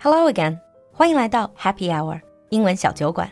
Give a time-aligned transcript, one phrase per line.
[0.00, 0.58] Hello again，
[0.92, 3.30] 欢迎来到 Happy Hour 英文小酒馆。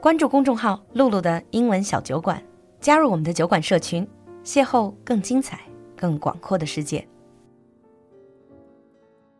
[0.00, 2.42] 关注公众号“露露的英文小酒馆”，
[2.80, 4.06] 加入我们的酒馆社群，
[4.44, 5.60] 邂逅更精彩、
[5.96, 7.06] 更广阔的世界。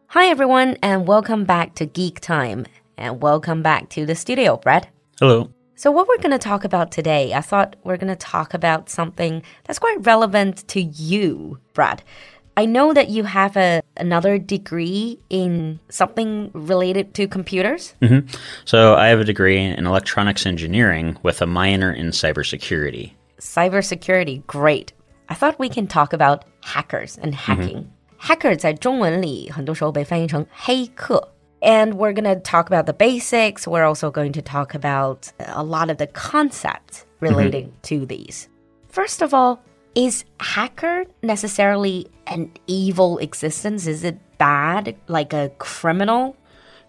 [0.08, 4.84] Hi everyone, and welcome back to Geek Time, and welcome back to the studio, Brad.
[5.18, 5.48] Hello.
[5.74, 8.88] So, what we're going to talk about today, I thought we're going to talk about
[8.88, 12.02] something that's quite relevant to you, Brad.
[12.56, 17.94] I know that you have a, another degree in something related to computers.
[18.66, 23.12] So I have a degree in electronics engineering with a minor in cybersecurity.
[23.40, 24.92] Cybersecurity, great.
[25.30, 27.90] I thought we can talk about hackers and hacking.
[28.18, 31.28] Hacker 在中文里很多时候被翻译成黑客。
[31.62, 33.66] And we're going to talk about the basics.
[33.68, 38.48] We're also going to talk about a lot of the concepts relating to these.
[38.88, 39.60] First of all,
[39.97, 43.87] is hacker necessarily an evil existence?
[43.87, 46.37] Is it bad, like a criminal?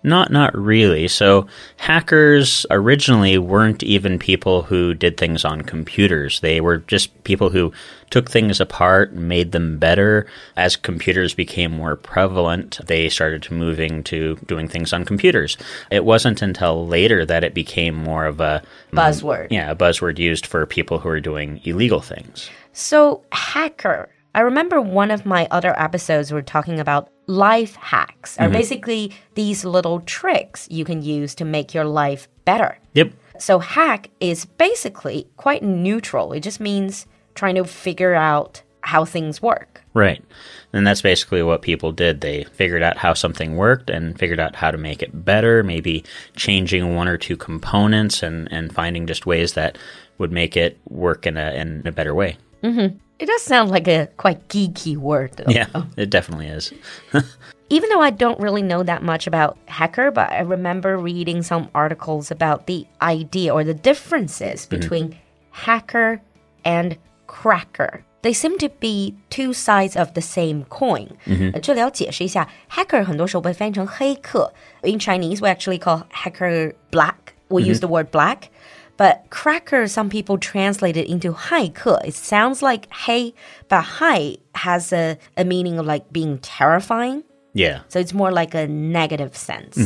[0.03, 1.09] Not not really.
[1.09, 6.41] So hackers originally weren't even people who did things on computers.
[6.41, 7.73] They were just people who
[8.11, 10.27] took things apart and made them better.
[10.57, 15.57] As computers became more prevalent, they started moving to doing things on computers.
[15.91, 18.63] It wasn't until later that it became more of a
[18.93, 19.49] mm, Buzzword.
[19.51, 22.49] yeah, a buzzword used for people who are doing illegal things.
[22.73, 24.09] So, hacker.
[24.39, 28.53] I remember one of my other episodes were talking about life hacks, are mm-hmm.
[28.53, 32.79] basically these little tricks you can use to make your life better.
[32.95, 33.15] Yep.
[33.41, 36.33] So, hack is basically quite neutral.
[36.33, 39.83] It just means trying to figure out how things work.
[39.93, 40.25] Right.
[40.73, 42.21] And that's basically what people did.
[42.21, 46.05] They figured out how something worked and figured out how to make it better, maybe
[46.37, 49.79] changing one or two components and, and finding just ways that
[50.19, 52.37] would make it work in a, in a better way.
[52.63, 52.99] Mm-hmm.
[53.20, 55.52] It does sound like a quite geeky word, though.
[55.52, 56.74] Yeah, it definitely is.
[57.70, 61.70] Even though I don't really know that much about hacker, but I remember reading some
[61.74, 65.16] articles about the idea or the differences between
[65.52, 66.22] hacker
[66.66, 68.04] and cracker.
[68.24, 71.10] They seem to be two sides of the same coin.
[71.54, 74.54] 呃这里要解释一下，hacker 很多时候被翻译成黑客。
[74.84, 77.16] In Chinese, we actually call hacker black.
[77.50, 78.50] We use the word black.
[78.98, 82.00] But cracker, some people translate it into 骇客.
[82.06, 83.34] It sounds like hey,
[83.68, 87.24] but 骇 has a, a meaning of like being terrifying.
[87.54, 87.82] Yeah.
[87.88, 89.78] So it's more like a negative sense.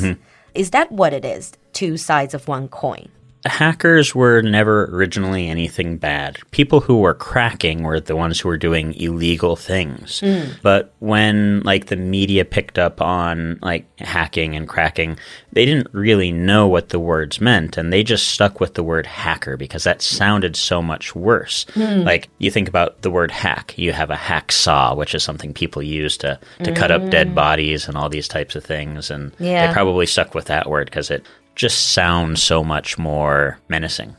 [0.53, 1.53] Is that what it is?
[1.73, 3.09] Two sides of one coin.
[3.44, 6.38] Hackers were never originally anything bad.
[6.52, 10.20] People who were cracking were the ones who were doing illegal things.
[10.20, 10.52] Hmm.
[10.62, 15.18] But when like the media picked up on like hacking and cracking,
[15.52, 19.06] they didn't really know what the words meant and they just stuck with the word
[19.06, 21.66] hacker because that sounded so much worse.
[21.74, 22.02] Hmm.
[22.02, 25.82] Like you think about the word hack, you have a hacksaw, which is something people
[25.82, 27.34] use to to cut up dead hmm.
[27.34, 29.66] bodies and all these types of things and Yeah.
[29.66, 34.16] they probably stuck with that word because it just sounds so much more menacing.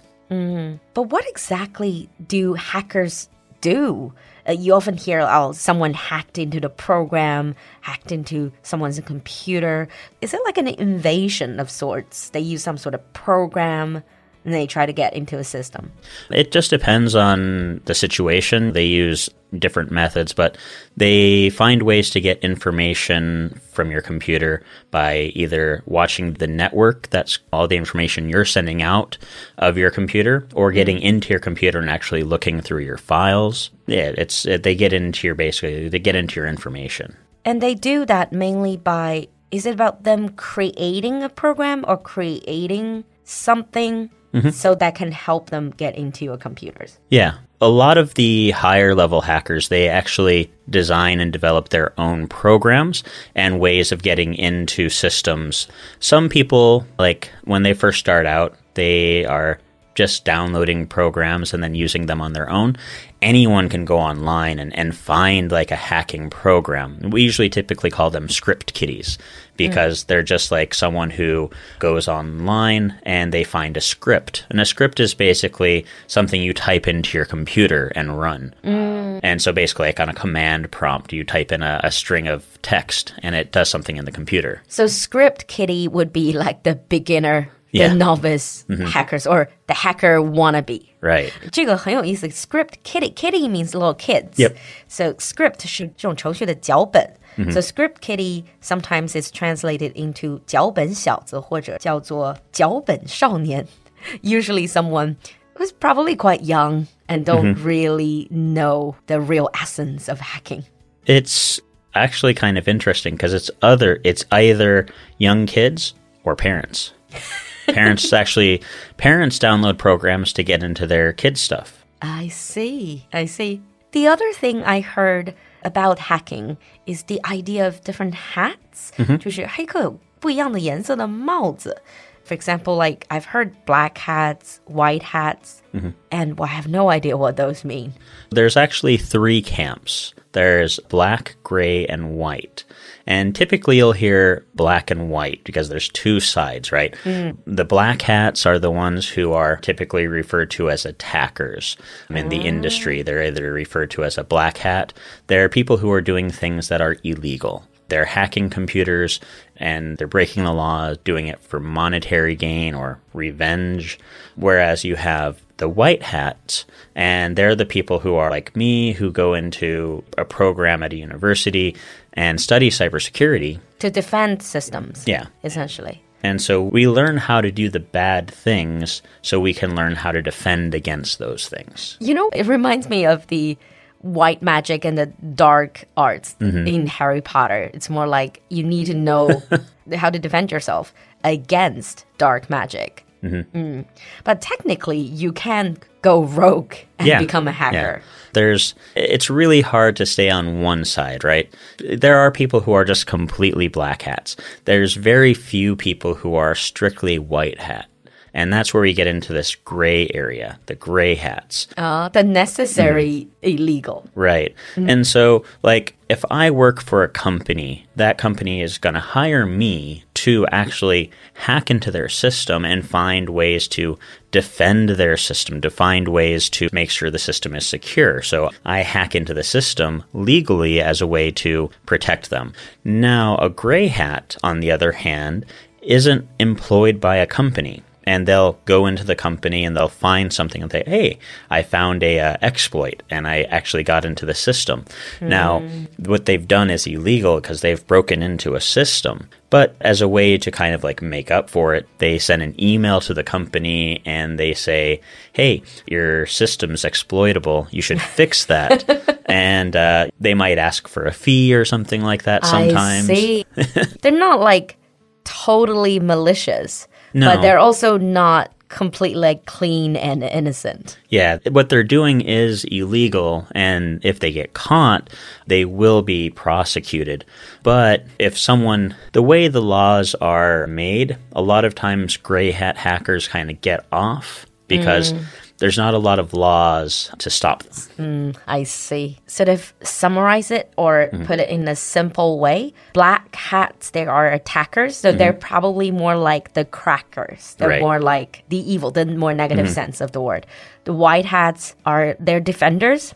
[0.94, 3.30] But what exactly do hackers
[3.62, 4.14] do?
[4.48, 9.88] Uh, you often hear, oh, someone hacked into the program, hacked into someone's computer.
[10.22, 12.30] Is it like an invasion of sorts?
[12.30, 14.04] They use some sort of program
[14.44, 15.92] and they try to get into a system.
[16.30, 18.74] It just depends on the situation.
[18.74, 19.30] They use
[19.60, 20.58] different methods, but
[20.98, 27.40] they find ways to get information from your computer by either watching the network, that's
[27.52, 29.18] all the information you're sending out
[29.58, 30.76] of your computer, or hmm.
[30.76, 33.72] getting into your computer and actually looking through your files.
[33.88, 37.18] Yeah, it's they get into your basically they get into your information.
[37.46, 43.04] And they do that mainly by is it about them creating a program or creating
[43.24, 44.50] something Mm-hmm.
[44.50, 46.98] so that can help them get into your computers?
[47.10, 47.36] Yeah.
[47.62, 53.04] A lot of the higher level hackers, they actually design and develop their own programs
[53.36, 55.68] and ways of getting into systems.
[56.00, 59.60] Some people, like when they first start out, they are
[59.96, 62.76] just downloading programs and then using them on their own.
[63.22, 67.10] Anyone can go online and, and find like a hacking program.
[67.10, 69.18] We usually typically call them script kiddies
[69.56, 70.08] because mm.
[70.08, 71.50] they're just like someone who
[71.80, 74.46] goes online and they find a script.
[74.50, 78.54] And a script is basically something you type into your computer and run.
[78.64, 79.20] Mm.
[79.24, 82.46] And so basically, like on a command prompt, you type in a, a string of
[82.62, 84.62] text and it does something in the computer.
[84.68, 88.86] So script kiddie would be like the beginner, the novice mm -hmm.
[88.86, 90.82] hackers or the hacker wannabe.
[91.02, 91.32] Right.
[91.52, 94.36] 这个很有意思，script kiddie kiddie means little kids.
[94.38, 94.56] Yep.
[94.88, 97.14] So script 是这种程序的脚本。
[97.36, 97.52] Mm -hmm.
[97.52, 103.66] So script kiddie sometimes is translated into 脚本小子或者叫做脚本少年.
[104.22, 105.16] Usually someone
[105.56, 107.66] who's probably quite young and don't mm -hmm.
[107.66, 110.64] really know the real essence of hacking.
[111.06, 111.60] It's
[111.94, 114.86] actually kind of interesting because it's other it's either
[115.18, 116.94] young kids or parents.
[117.67, 118.63] parents actually
[118.97, 121.85] parents download programs to get into their kids stuff.
[122.01, 123.07] I see.
[123.13, 123.61] I see.
[123.93, 126.57] The other thing I heard about hacking
[126.87, 128.93] is the idea of different hats.
[129.19, 131.83] 就是黑客有不一样的颜色的帽子。
[132.25, 135.63] For example, like I've heard black hats, white hats,
[136.11, 137.93] and well, I have no idea what those mean.
[138.31, 140.13] There's actually three camps.
[140.33, 142.65] There's black, gray, and white.
[143.06, 146.94] And typically you'll hear black and white because there's two sides, right?
[147.04, 147.38] Mm.
[147.46, 151.76] The black hats are the ones who are typically referred to as attackers
[152.10, 153.02] in the industry.
[153.02, 153.04] Ah.
[153.04, 154.94] They're either referred to as a black hat.
[155.28, 157.68] They're people who are doing things that are illegal.
[157.90, 159.20] They're hacking computers
[159.58, 164.00] and they're breaking the law, doing it for monetary gain or revenge.
[164.36, 169.10] Whereas you have the white hats, and they're the people who are like me, who
[169.10, 171.74] go into a program at a university
[172.12, 173.62] and study cybersecurity.
[173.80, 175.08] To defend systems.
[175.08, 175.28] Yeah.
[175.46, 176.04] Essentially.
[176.22, 180.12] And so we learn how to do the bad things so we can learn how
[180.12, 181.96] to defend against those things.
[182.02, 183.58] You know, it reminds me of the
[184.00, 186.68] white magic and the dark arts mm-hmm.
[186.68, 187.72] in Harry Potter.
[187.74, 189.42] It's more like you need to know
[189.96, 190.94] how to defend yourself
[191.24, 193.06] against dark magic.
[193.24, 193.86] Mm.
[194.24, 198.02] But technically, you can go rogue and become a hacker.
[198.34, 201.54] There's it's really hard to stay on one side, right?
[201.80, 204.36] There are people who are just completely black hats.
[204.66, 207.88] There's very few people who are strictly white hat.
[208.34, 211.68] And that's where we get into this gray area, the gray hats.
[211.78, 214.10] Uh, the necessary illegal.
[214.16, 214.56] Right.
[214.76, 219.46] And so, like, if I work for a company, that company is going to hire
[219.46, 224.00] me to actually hack into their system and find ways to
[224.32, 228.22] defend their system, to find ways to make sure the system is secure.
[228.22, 232.54] So I hack into the system legally as a way to protect them.
[232.84, 235.46] Now, a gray hat, on the other hand,
[235.82, 240.62] isn't employed by a company and they'll go into the company and they'll find something
[240.62, 241.20] and say, "Hey,
[241.50, 244.86] I found a uh, exploit and I actually got into the system."
[245.22, 245.62] Now,
[245.98, 249.30] what they've done is illegal because they've broken into a system.
[249.50, 252.56] But as a way to kind of like make up for it, they send an
[252.62, 255.02] email to the company and they say,
[255.34, 257.68] "Hey, your system's exploitable.
[257.72, 258.84] You should fix that."
[259.26, 263.10] and uh, they might ask for a fee or something like that sometimes.
[263.10, 263.46] I see.
[264.02, 264.78] they're not like
[265.24, 267.34] totally malicious, No.
[267.34, 270.98] but they're also not completely like clean and innocent.
[271.10, 275.10] Yeah, what they're doing is illegal, and if they get caught,
[275.46, 277.24] they will be prosecuted.
[277.62, 282.78] But if someone, the way the laws are made, a lot of times gray hat
[282.78, 285.24] hackers kind of get off because mm.
[285.64, 287.72] There's not a lot of laws to stop them.
[287.98, 289.20] Mm, I see.
[289.28, 291.24] Sort of summarize it or mm-hmm.
[291.24, 292.74] put it in a simple way.
[292.92, 295.20] Black hats, they are attackers, so mm-hmm.
[295.20, 297.56] they're probably more like the crackers.
[297.56, 297.82] They're Right.
[297.82, 299.74] more like the evil, the more negative mm-hmm.
[299.74, 300.46] sense of the word.
[300.84, 303.16] The white hats are they're defenders,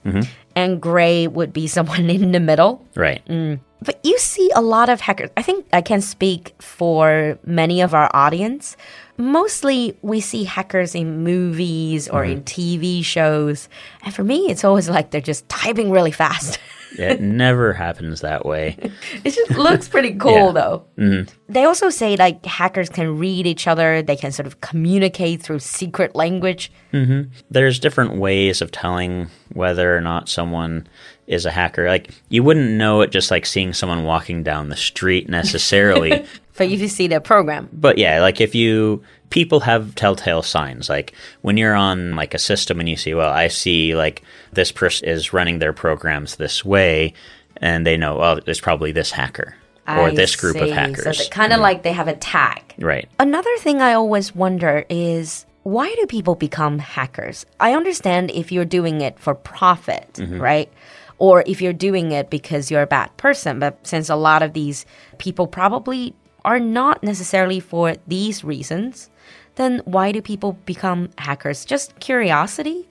[0.56, 2.82] and gray would be someone in the middle.
[2.96, 3.22] Right.
[3.28, 3.60] Mm.
[3.82, 5.30] But you see a lot of hackers.
[5.38, 8.76] I think I can speak for many of our audience.
[9.18, 12.82] Mostly we see hackers in movies or in mm-hmm.
[12.90, 13.70] TV shows.
[14.04, 16.60] And for me, it's always like they're just typing really fast.
[16.98, 18.76] It never happens that way.
[19.24, 20.52] it just looks pretty cool, Yeah.
[20.52, 20.86] though.
[20.98, 21.52] Mm-hmm.
[21.52, 25.60] They also say like hackers can read each other, they can sort of communicate through
[25.60, 26.72] secret language.
[26.94, 27.32] Mm-hmm.
[27.52, 30.88] There's different ways of telling whether or not someone
[31.28, 31.88] is a hacker.
[31.88, 36.26] Like, you wouldn't know it just like seeing someone walking down the street necessarily.
[36.58, 40.90] But if you see their program, but yeah, like if you people have telltale signs.
[40.90, 44.72] Like when you're on like a system and you see, well, I see like this
[44.72, 47.14] person is running their programs this way,
[47.58, 49.56] and they know, oh, well, there's probably this hacker
[49.88, 51.26] or I this group of hackers.
[51.26, 52.76] So kind of like they have a tag.
[52.78, 53.10] right.
[53.20, 57.46] Another thing I always wonder is why do people become hackers?
[57.60, 60.42] I understand if you're doing it for profit, mm-hmm.
[60.42, 60.72] right?
[61.20, 64.54] Or if you're doing it because you're a bad person, but since a lot of
[64.54, 64.86] these
[65.18, 66.14] people probably
[66.46, 69.10] are not necessarily for these reasons,
[69.56, 71.66] then why do people become hackers?
[71.66, 72.88] Just curiosity?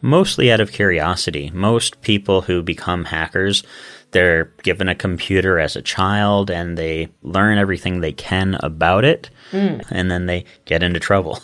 [0.00, 1.50] Mostly out of curiosity.
[1.54, 3.62] Most people who become hackers,
[4.16, 9.28] they're given a computer as a child and they learn everything they can about it,
[9.90, 11.38] and then they get into trouble.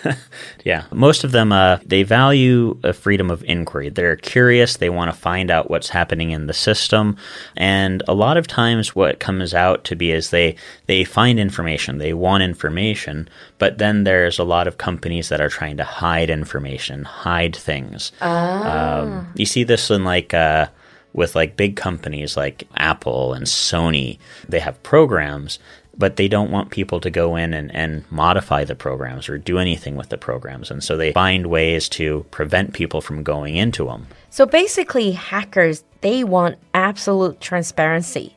[0.64, 3.88] yeah, most of them uh, they value a freedom of inquiry.
[3.88, 4.76] They're curious.
[4.76, 7.16] They want to find out what's happening in the system,
[7.56, 10.54] and a lot of times what comes out to be is they
[10.86, 11.98] they find information.
[11.98, 13.28] They want information,
[13.58, 18.12] but then there's a lot of companies that are trying to hide information, hide things.
[18.20, 20.68] Um, you see this in like uh,
[21.13, 24.17] with like big companies like Apple and Sony.
[24.47, 25.59] They have programs,
[25.97, 29.57] but they don't want people to go in and, and modify the programs or do
[29.57, 30.69] anything with the programs.
[30.71, 34.07] And so they find ways to prevent people from going into them.
[34.29, 38.35] So basically, hackers they want absolute transparency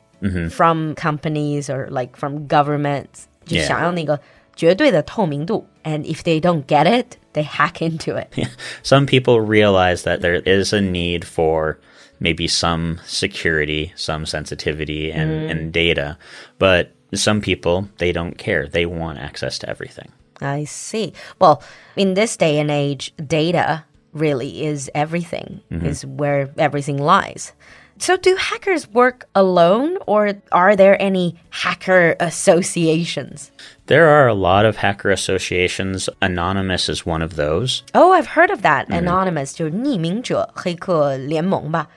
[0.49, 3.27] from companies or like from governments.
[3.45, 3.67] 就 Yeah.
[3.67, 4.19] 想要那个
[4.55, 5.65] 绝对的透明度.
[5.83, 8.27] And if they don't get it, they hack into it.
[8.83, 11.77] Some people realize that there is a need for
[12.20, 15.50] maybe some security, some sensitivity and, mm-hmm.
[15.50, 16.18] and data,
[16.58, 18.66] but some people they don't care.
[18.66, 20.12] They want access to everything.
[20.40, 21.12] I see.
[21.38, 21.62] Well,
[21.96, 25.86] in this day and age, data really is everything, mm-hmm.
[25.86, 27.52] is where everything lies.
[27.99, 33.51] So, do hackers work alone, or are there any hacker associations?
[33.85, 36.09] There are a lot of hacker associations.
[36.21, 37.83] Anonymous is one of those.
[37.93, 38.89] Oh, I've heard of that.
[38.89, 41.87] Anonymous, 就是匿名者黑客联盟吧.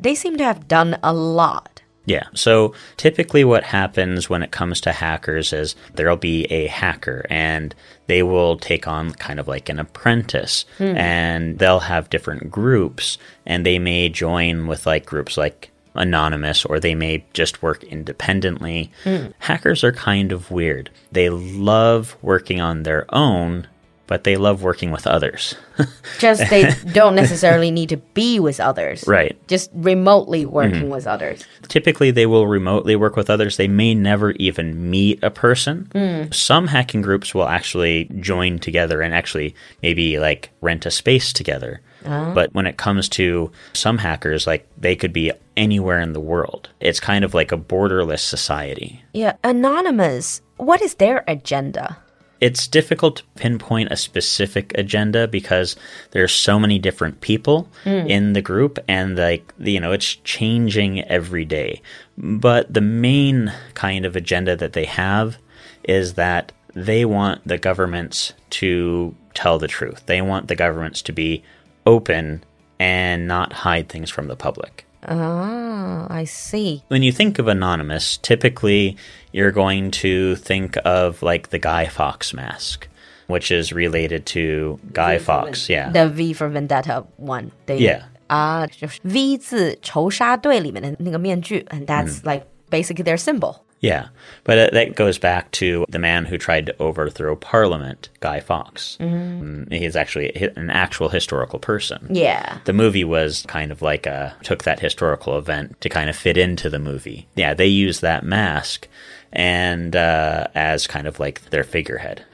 [0.00, 1.73] They seem to have done a lot.
[2.05, 2.27] Yeah.
[2.33, 7.73] So typically, what happens when it comes to hackers is there'll be a hacker and
[8.07, 10.95] they will take on kind of like an apprentice hmm.
[10.95, 16.79] and they'll have different groups and they may join with like groups like Anonymous or
[16.79, 18.91] they may just work independently.
[19.03, 19.27] Hmm.
[19.39, 20.89] Hackers are kind of weird.
[21.11, 23.67] They love working on their own,
[24.07, 25.55] but they love working with others.
[26.19, 29.03] Just they don't necessarily need to be with others.
[29.07, 29.35] right.
[29.47, 30.53] Just remotely mm-hmm.
[30.53, 31.45] working with others.
[31.67, 33.57] Typically, they will remotely work with others.
[33.57, 35.89] They may never even meet a person.
[35.93, 36.33] Mm.
[36.33, 41.81] Some hacking groups will actually join together and actually maybe like rent a space together.
[42.05, 42.33] Oh.
[42.33, 46.69] But when it comes to some hackers, like they could be anywhere in the world.
[46.79, 49.03] It's kind of like a borderless society.
[49.13, 51.97] Yeah, Anonymous, what is their agenda?
[52.41, 55.75] It's difficult to pinpoint a specific agenda because
[56.11, 57.89] there's so many different people hmm.
[57.89, 61.81] in the group and like you know it's changing every day.
[62.17, 65.37] But the main kind of agenda that they have
[65.83, 70.03] is that they want the governments to tell the truth.
[70.05, 71.43] They want the governments to be
[71.85, 72.43] open
[72.79, 74.85] and not hide things from the public.
[75.07, 76.83] Ah, I see.
[76.87, 78.97] When you think of anonymous, typically
[79.31, 82.87] you're going to think of like the Guy Fawkes mask,
[83.27, 85.69] which is related to Guy Fawkes.
[85.69, 85.91] Yeah.
[85.91, 87.51] The V for Vendetta one.
[87.67, 88.05] They, yeah.
[88.27, 92.31] Ah, 啊，就是 V 字仇杀队里面的那个面具，and that's mm.
[92.31, 93.57] like basically their symbol.
[93.85, 94.07] Yeah,
[94.43, 98.97] but uh, that goes back to the man who tried to overthrow Parliament, Guy Fawkes.
[98.99, 102.07] Mm, He's actually an actual historical person.
[102.09, 102.57] Yeah.
[102.65, 106.35] The movie was kind of like a took that historical event to kind of fit
[106.37, 107.27] into the movie.
[107.35, 108.87] Yeah, they used that mask
[109.31, 112.25] and uh, as kind of like their figurehead.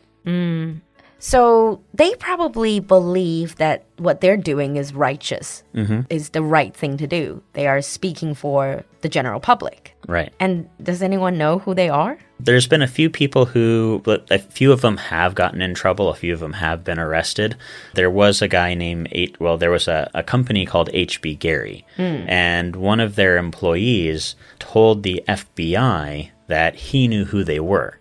[1.20, 5.64] So they probably believe that what they're doing is righteous,
[6.10, 7.44] is the right thing to do.
[7.54, 9.91] They are speaking for the general public.
[10.08, 10.34] Right.
[10.40, 12.18] And does anyone know who they are?
[12.40, 16.10] There's been a few people who, but a few of them have gotten in trouble.
[16.10, 17.56] A few of them have been arrested.
[17.94, 19.40] There was a guy named eight.
[19.40, 22.26] Well, there was a, a company called HB Gary, hmm.
[22.28, 28.00] and one of their employees told the FBI that he knew who they were,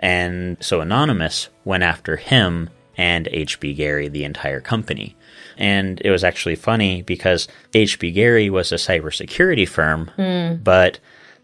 [0.00, 5.16] and so Anonymous went after him and HB Gary, the entire company.
[5.56, 10.62] And it was actually funny because HB Gary was a cybersecurity firm, hmm.
[10.62, 10.98] but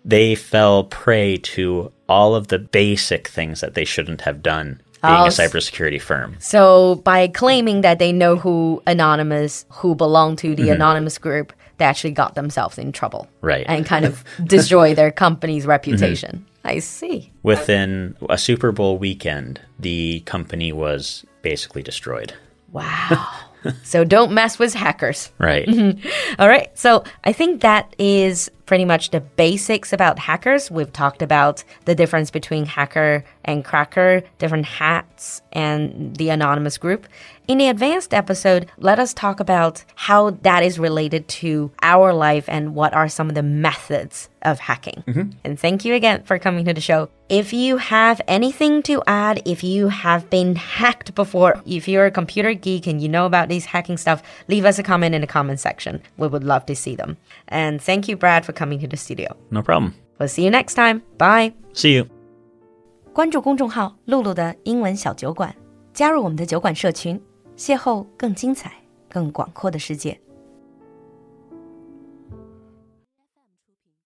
[0.08, 5.14] they fell prey to all of the basic things that they shouldn't have done being
[5.14, 6.36] Oh, a cybersecurity firm.
[6.40, 10.72] So by claiming that they know who anonymous, who belong to the mm-hmm.
[10.72, 13.28] anonymous group, they actually got themselves in trouble.
[13.42, 13.64] Right.
[13.68, 15.70] And kind of destroy their company's mm-hmm.
[15.70, 16.46] reputation.
[16.64, 17.30] I see.
[17.42, 22.34] Within a Super Bowl weekend, the company was basically destroyed.
[22.72, 23.28] Wow.
[23.84, 25.30] so don't mess with hackers.
[25.38, 25.68] Right.
[26.38, 26.76] All right.
[26.76, 30.70] So I think that is pretty much the basics about hackers.
[30.70, 37.06] We've talked about the difference between hacker and cracker, different hats, and the anonymous group.
[37.48, 42.44] In the advanced episode, let us talk about how that is related to our life
[42.46, 45.02] and what are some of the methods of hacking.
[45.06, 45.30] Mm-hmm.
[45.44, 47.08] And thank you again for coming to the show.
[47.30, 52.10] If you have anything to add, if you have been hacked before, if you're a
[52.10, 55.26] computer geek and you know about these hacking stuff, leave us a comment in the
[55.26, 56.02] comment section.
[56.18, 57.16] We would love to see them.
[57.48, 59.35] And thank you, Brad, for coming to the studio.
[59.49, 59.93] No problem.
[60.17, 61.01] We'll see you next time.
[61.17, 61.53] Bye.
[61.73, 62.07] See you.
[63.13, 65.53] 关注公众号“露露的英文小酒馆”，
[65.93, 67.21] 加入我们的酒馆社群，
[67.55, 68.73] 邂逅更精彩、
[69.07, 70.19] 更广阔的世界。